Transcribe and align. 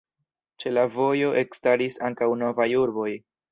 Ĉe 0.63 0.71
la 0.77 0.85
vojo 0.95 1.29
ekstaris 1.43 2.01
ankaŭ 2.11 2.33
novaj 2.43 2.69
urboj. 2.89 3.09